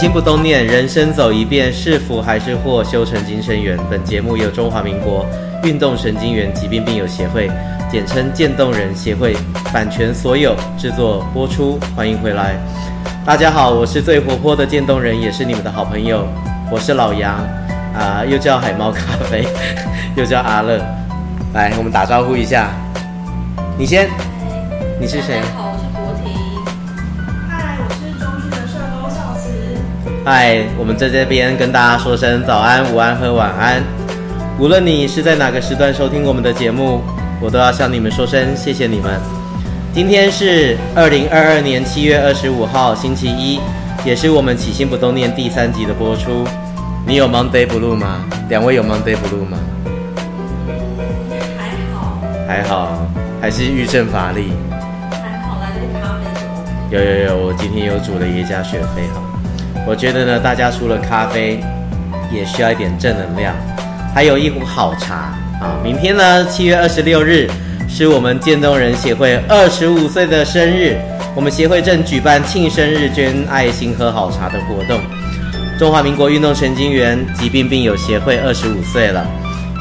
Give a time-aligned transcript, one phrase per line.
[0.00, 2.82] 心不动念，人生走一遍，是福还是祸？
[2.82, 3.78] 修成精神缘。
[3.90, 5.26] 本节目由中华民国
[5.62, 7.50] 运动神经元疾病病友协会，
[7.92, 9.36] 简称渐冻人协会，
[9.74, 11.78] 版权所有，制作播出。
[11.94, 12.54] 欢迎回来，
[13.26, 16.26] 大家好，我是最活泼的渐冻人，也是你们的好朋友，
[16.70, 17.34] 我是老杨，
[17.94, 19.46] 啊、又叫海猫咖啡，
[20.16, 20.78] 又叫阿乐。
[21.52, 22.70] 来，我们打招呼一下，
[23.76, 24.08] 你先，
[24.98, 25.42] 你是谁？
[30.22, 33.82] 嗨，我们在这边跟大家说声早安、午安和晚安。
[34.58, 37.00] 无论你是在哪个时段收听我们的节目，
[37.40, 39.18] 我都要向你们说声谢谢你们。
[39.94, 43.60] 今天是二零二二年七月二十五号，星期一，
[44.04, 46.46] 也是我们起心不动念第三集的播出。
[47.06, 48.22] 你有 Monday Blue 吗？
[48.50, 49.58] 两位有 Monday Blue 吗？
[51.56, 53.06] 还好，还好，
[53.40, 54.52] 还是欲振乏力。
[55.10, 56.94] 还好，来杯咖啡。
[56.94, 59.22] 有有有，我今天有煮了耶加雪菲哈。
[59.86, 61.58] 我觉得呢，大家除了咖啡，
[62.32, 63.54] 也需要一点正能量，
[64.14, 65.80] 还有一壶好茶啊！
[65.82, 67.48] 明天呢，七月二十六日
[67.88, 70.96] 是我们渐冻人协会二十五岁的生日，
[71.34, 75.00] 我们协会正举办庆生日捐爱心喝好茶的活动。
[75.78, 79.26] 中华民国运动神经元疾病病友协会二十五岁了，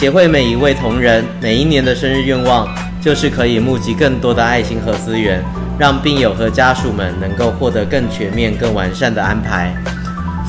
[0.00, 2.66] 协会每一位同仁每一年的生日愿望，
[3.00, 5.40] 就是可以募集更多的爱心和资源。
[5.78, 9.72] 让病友和家属们能够获得更全面、更完善的安排。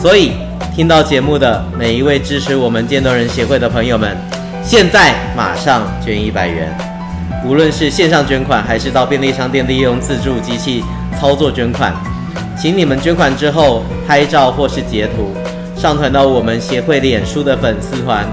[0.02, 0.34] 所以，
[0.76, 4.18] 听到节目的每一位支持我们渐冻人协会的朋友们，
[4.64, 6.76] 现在马上捐一百元。
[7.46, 10.84] 无论是线上捐款，还是到便利商店利用自助机器
[11.20, 11.94] 操作捐款，
[12.58, 15.34] 请你们捐款之后拍照或是截图，
[15.76, 18.26] 上传到我们协会脸书的粉丝团。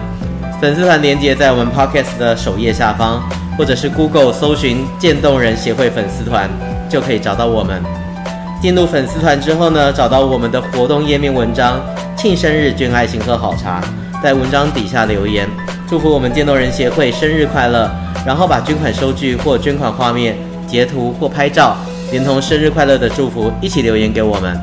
[0.61, 3.23] 粉丝团连接在我们 Podcast 的首页下方，
[3.59, 6.49] 或者是 Google 搜寻渐冻人协会粉丝团。
[6.91, 7.83] 就可以找到我们。
[8.61, 11.81] 进入粉丝团之后呢，找到我们的活动页面文章，
[12.15, 13.81] 庆生日捐爱心喝好茶，
[14.23, 15.49] 在文章底下留言，
[15.89, 17.91] 祝福我们渐冻人协会生日快乐，
[18.27, 20.37] 然后把捐款收据或捐款画面
[20.67, 21.75] 截图或拍照，
[22.11, 24.61] 连同生日快乐的祝福一起留言给我们。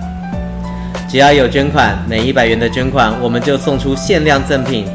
[1.09, 4.85] 只要有捐款，每一百元的捐款，我们就送出限量赠品，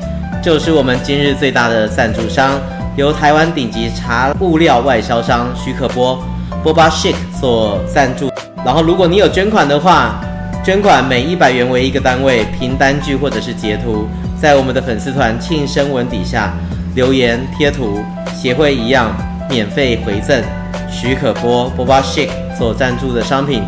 [0.41, 2.61] 就是我们今日最大的赞助商，
[2.95, 6.23] 由台湾顶级茶物料外销商许可波。
[6.65, 8.31] Boba Chic 所赞助，
[8.65, 10.21] 然后如果你有捐款的话，
[10.65, 14.07] 捐款每一百元为一个单位，凭单据或者是截图，
[14.41, 16.55] 在我们的粉丝团庆生文底下
[16.95, 18.01] 留言贴图，
[18.33, 19.13] 协会一样
[19.51, 20.41] 免费回赠
[20.89, 23.65] 许可波 Boba Chic 所赞助的商品，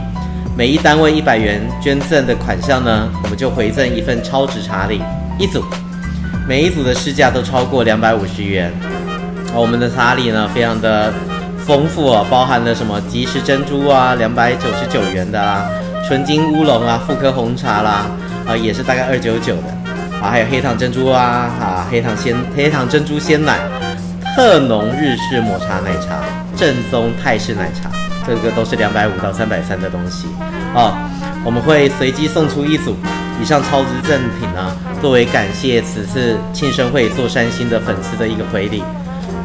[0.56, 5.03] 每一单位一百元捐赠的款项呢，我们就回赠一份超值茶礼
[5.37, 5.65] 一组，
[6.47, 8.72] 每一组的市价都超过两百五十元，
[9.53, 11.12] 我们的茶礼呢，非常的。
[11.66, 15.66] 丰富哦，包含了什么即食珍珠啊，两百九十九元的啦，
[16.06, 18.06] 纯金乌龙啊，复刻红茶啦，
[18.47, 19.69] 啊也是大概二九九的，
[20.22, 21.22] 啊还有黑糖珍珠啊，
[21.58, 23.58] 啊黑糖鲜黑糖珍珠鲜奶，
[24.36, 26.22] 特浓日式抹茶奶茶，
[26.54, 27.91] 正宗泰式奶茶，
[28.26, 30.26] 这个都是两百五到三百三的东西
[30.75, 30.98] 啊，
[31.44, 32.94] 我们会随机送出一组
[33.41, 38.82] 以上超值赠品啊，作为感谢此次庆生会做善心的粉丝的一个回礼。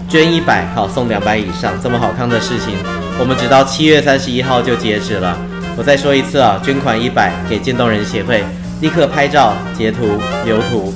[0.09, 2.73] 捐一百好送两百以上，这么好康的事情，
[3.19, 5.37] 我们直到七月三十一号就截止了。
[5.77, 8.43] 我再说一次啊，捐款一百给渐冻人协会，
[8.81, 10.91] 立刻拍照截图留图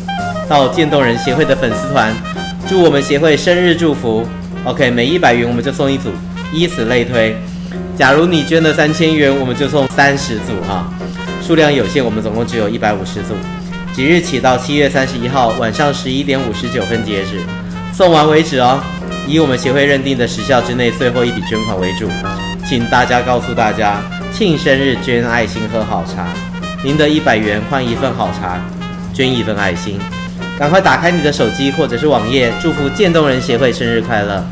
[0.50, 2.12] 到渐冻人协会的粉丝团，
[2.68, 4.28] 祝我们协会生日祝福。
[4.66, 6.10] OK，每一百元我们就送一组，
[6.52, 7.38] 以此类推。
[7.96, 10.92] 假如你捐了三千元，我们就送三十组哈，
[11.40, 13.36] 数量有限，我们总共只有一百五十组。
[13.94, 17.40] 即日起到七月三十一号晚上十一点五十九分截止，
[17.94, 18.82] 送完为止哦。
[19.28, 22.10] 以我们协会认定的时效之内最后一笔捐款为主，
[22.68, 24.02] 请大家告诉大家，
[24.34, 26.28] 庆生日捐爱心喝好茶，
[26.84, 28.60] 您的一百元换一份好茶，
[29.14, 29.98] 捐一份爱心，
[30.60, 34.44] 赶快打开你的手机或者是网页，祝福渐冻人协会生日快乐！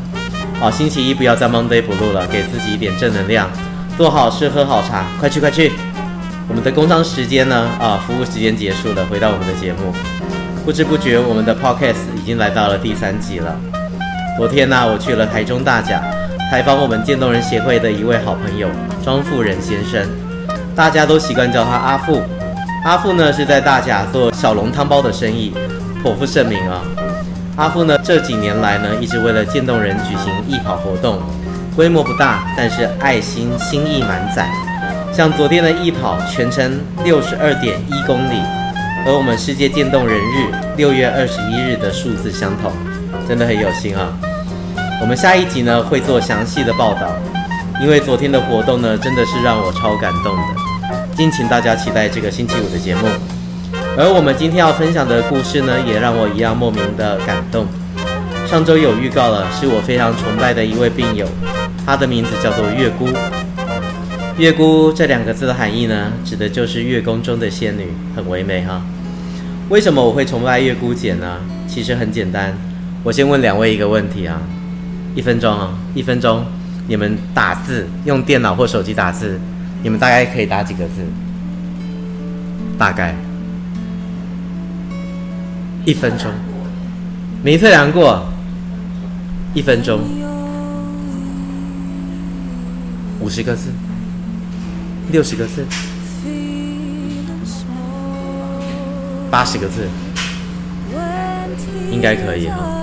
[0.58, 3.50] 好，星期一不要再 Monday Blue 了，给自己一点正能量，
[3.98, 5.72] 做好事喝好茶，快去快去！
[6.48, 7.68] 我们的工商时间呢？
[7.78, 9.92] 啊，服务时间结束了，回到我们的节目，
[10.64, 13.56] 不知不觉我们的 Podcast 已经来到了第三集了。
[14.38, 16.02] 昨天呢、我去了台中大甲，
[16.50, 18.66] 采访我们渐冻人协会的一位好朋友
[19.04, 20.08] 庄富仁先生，
[20.74, 22.22] 大家都习惯叫他阿富。
[22.84, 25.54] 阿富呢是在大甲做小笼汤包的生意，
[26.02, 26.82] 颇负盛名啊。
[27.56, 31.20] 阿富呢这几年来呢，一直为了渐冻人举行义跑活动，
[31.76, 34.48] 规模不大，但是爱心心意满载。
[35.12, 38.40] 像昨天的义跑，全程六十二点一公里，
[39.04, 42.72] 和我们世界渐冻人日六月二十一日的数字相同。
[43.32, 44.12] 真的很有心啊！
[45.00, 47.10] 我们下一集呢会做详细的报道，
[47.80, 50.42] 因为昨天的活动呢真的是让我超感动的。
[51.16, 53.08] 敬请大家期待这个星期五的节目。
[53.96, 57.66] 而我们今天要分享的故事呢，也让我一样莫名的感动。
[58.46, 61.26] 上周有预告了，是我非常崇拜的一位病友，
[61.86, 63.08] 他的名字叫做月姑。
[64.36, 68.82] 月姑这两个字的含义呢，指的就是月宫中的仙女，很唯美哈。
[69.70, 71.38] 为什么我会崇拜月姑姐呢？
[71.66, 72.54] 其实很简单，
[73.04, 74.40] 我先问两位一个问题啊，
[75.16, 76.44] 一分钟啊，一分钟，
[76.86, 79.40] 你们打字用电脑或手机打字，
[79.82, 81.04] 你们大概可以打几个字？
[82.78, 83.14] 大概。
[85.84, 86.30] 一分钟，
[87.42, 88.24] 没测量过。
[89.54, 90.00] 一分钟，
[93.20, 93.70] 五十个字，
[95.10, 95.66] 六十个字，
[99.30, 99.86] 八十个字，
[101.90, 102.81] 应该可以哈。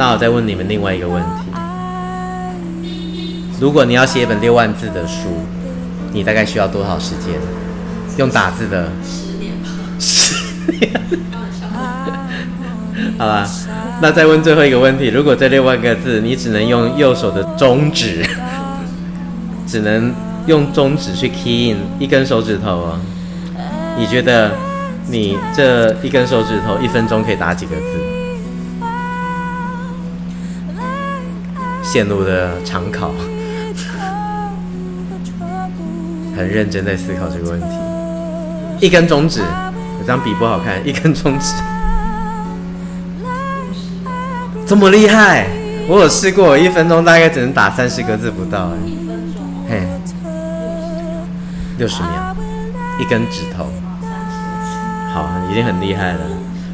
[0.00, 1.28] 那我再问你们另外一个问题：
[3.60, 5.28] 如果你要写一本六万字的书，
[6.10, 7.34] 你大概需要多少时间？
[8.16, 8.88] 用打字的？
[9.04, 9.68] 十年吧。
[9.98, 10.90] 十年。
[13.18, 13.46] 好吧。
[14.00, 18.24] 那再问最后一个问题：如果这六万个字你只能用右手的中指，
[19.66, 20.14] 只能
[20.46, 22.98] 用中指去 key in 一根手指头哦，
[23.98, 24.52] 你觉得
[25.08, 27.82] 你这一根手指头一分钟可以打几个字？
[31.82, 33.12] 线路的长考，
[36.36, 37.66] 很认真在思考这个问题。
[38.80, 39.42] 一根中指，
[40.00, 41.54] 这张笔不好看， 一根中指。
[44.66, 45.48] 这么厉害！
[45.88, 48.70] 我有试过，一分钟大概只能打三十个字不到。
[49.68, 49.82] 嘿，
[51.76, 52.36] 六十秒，
[53.00, 53.66] 一根指头，
[55.12, 56.20] 好，已经很厉害了。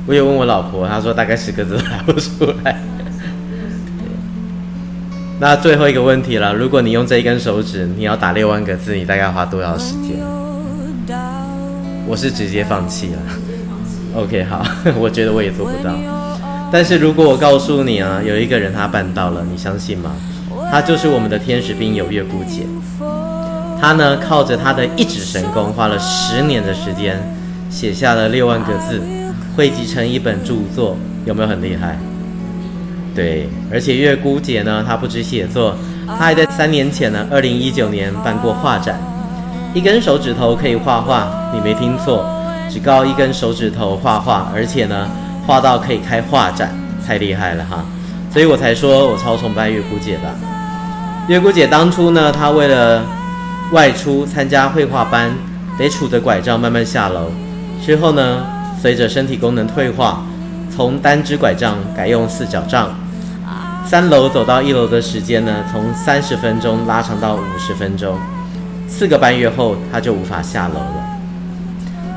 [0.06, 2.76] 我有问我老婆，她说大概十个字都打不出来。
[5.38, 10.16] 那最后一个问题了，如果你用这一根手指，你要打六万个字，你大概花多少时间？
[12.06, 13.18] 我是直接放弃了。
[14.16, 14.64] OK，好，
[14.98, 15.94] 我觉得我也做不到。
[16.72, 20.16] 但是如果我告诉你啊，有一个人他办到了，你相信吗？
[20.70, 22.62] 他就是我们的天使兵有月姑姐。
[23.78, 27.20] 他呢，靠着他的一指神功，花了十年的时间，
[27.68, 29.02] 写下了六万个字，
[29.54, 30.96] 汇集成一本著作，
[31.26, 31.98] 有没有很厉害？
[33.16, 35.74] 对，而且月姑姐呢，她不止写作，
[36.06, 39.00] 她还在三年前呢，二零一九年办过画展。
[39.74, 42.24] 一根手指头可以画画，你没听错，
[42.70, 45.10] 只高一根手指头画画，而且呢。
[45.46, 46.74] 画到可以开画展，
[47.06, 47.84] 太厉害了哈！
[48.32, 50.22] 所以我才说我超崇拜月姑姐的。
[51.28, 53.00] 月姑姐当初呢，她为了
[53.70, 55.30] 外出参加绘画班，
[55.78, 57.30] 得拄着拐杖慢慢下楼。
[57.80, 58.44] 之后呢，
[58.82, 60.26] 随着身体功能退化，
[60.74, 62.92] 从单只拐杖改用四脚杖。
[63.88, 68.18] 三楼走到一楼的时间呢，从三十分钟拉长到五十分钟。
[68.88, 71.06] 四个半月后，他就无法下楼了。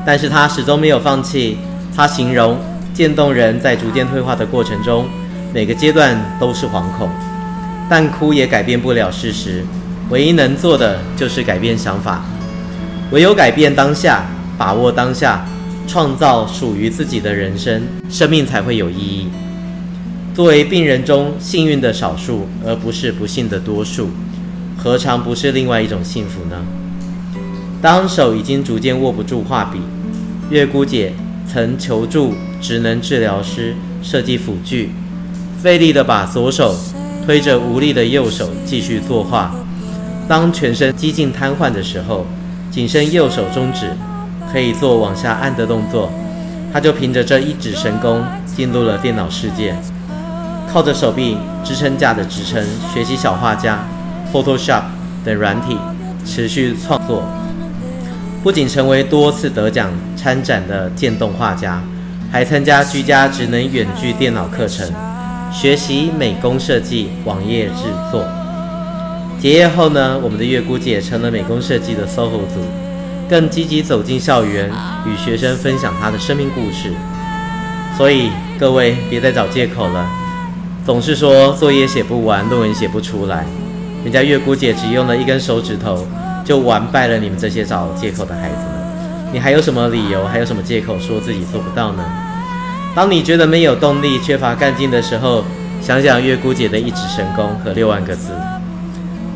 [0.04, 1.56] 但是他始终没有放弃。
[1.96, 2.58] 他形容。
[2.92, 5.06] 渐冻人在逐渐退化的过程中，
[5.54, 7.08] 每个阶段都是惶恐，
[7.88, 9.64] 但哭也改变不了事实。
[10.10, 12.22] 唯一能做的就是改变想法，
[13.12, 14.24] 唯有改变当下，
[14.58, 15.46] 把握当下，
[15.86, 19.30] 创造属于自己的人生，生命才会有意义。
[20.34, 24.10] 作为病人中幸运的少数，而不是不幸的多数，
[24.76, 26.64] 何尝不是另外一种幸福呢？
[27.82, 29.80] 当手已经逐渐握不住画笔，
[30.50, 31.12] 月姑姐
[31.46, 32.34] 曾求助。
[32.60, 34.90] 职能治疗师设计辅具，
[35.62, 36.76] 费力地把左手
[37.24, 39.50] 推着无力的右手继续作画。
[40.28, 42.26] 当全身几近瘫痪的时候，
[42.70, 43.88] 仅剩右手中指
[44.52, 46.12] 可以做往下按的动作，
[46.70, 49.74] 他就凭着这一指神功进入了电脑世界，
[50.72, 53.80] 靠着手臂支撑架的支撑，学习小画家、
[54.32, 54.82] Photoshop
[55.24, 55.76] 等软体，
[56.24, 57.24] 持续创作，
[58.42, 61.82] 不仅成为多次得奖参展的渐冻画家。
[62.32, 64.88] 还参加居家职能远距电脑课程，
[65.52, 68.24] 学习美工设计、网页制作。
[69.40, 72.60] 结业后呢，我们的月姑姐成了美工设计的 SOHO 族，
[73.28, 74.70] 更积极走进校园，
[75.04, 76.92] 与学生分享她的生命故事。
[77.98, 80.08] 所以各位别再找借口了，
[80.90, 83.46] 总是说作业写不完、论文写不出来，
[84.02, 86.04] 人家月姑姐只用了一根手指头，
[86.44, 89.32] 就完败了你们这些找借口的孩子们。
[89.32, 90.26] 你还有什么理由？
[90.26, 92.02] 还有什么借口说自己做不到呢？
[92.92, 95.44] 当你觉得没有动力、缺乏干劲的时候，
[95.80, 98.32] 想想月姑姐的一指神功和六万个字。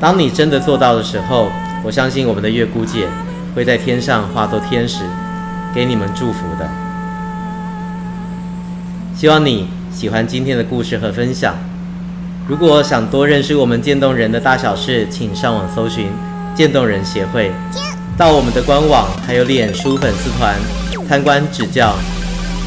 [0.00, 1.52] 当你真的做到的时候，
[1.84, 3.06] 我相信我们的月姑姐
[3.54, 5.04] 会在天上化作天使，
[5.72, 6.68] 给你们祝福的。
[9.14, 11.54] 希望你喜欢今天的故事和分享。
[12.48, 16.08] 如果想多认识我们渐冻人的大小事，请上网搜寻
[16.52, 17.52] 渐冻人协会。
[18.18, 20.56] 到我们的官网还有脸书粉丝团
[21.08, 21.94] 参观指教，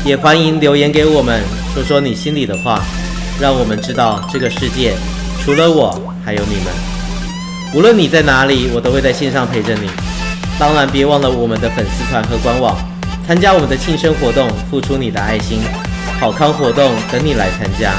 [0.05, 1.41] 也欢迎留言给我们，
[1.74, 2.81] 说说你心里的话，
[3.41, 4.93] 让我们知道这个世界
[5.43, 6.74] 除了我还有你们。
[7.75, 9.89] 无论你在哪里，我都会在线上陪着你。
[10.57, 12.74] 当然，别忘了我们的粉丝团和官网，
[13.27, 15.60] 参加我们的庆生活动，付出你的爱心，
[16.19, 17.93] 好康活动等你来参加。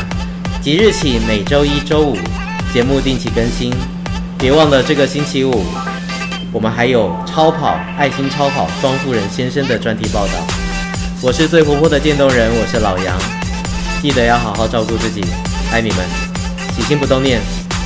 [0.61, 2.17] 即日起每周一、周五
[2.73, 3.73] 节目定期更新，
[4.39, 5.65] 别忘了这个星期五。
[6.53, 10.33] 我们还有超跑爱心超跑庄富人先生的专题报道。
[11.21, 13.17] 我是最活泼的渐冻人，我是老杨，
[14.03, 15.25] 记得要好好照顾自己，
[15.73, 15.99] 爱你们，
[16.75, 17.41] 起心不动念，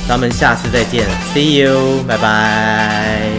[0.07, 3.32] 咱们下次再见，See you，拜拜。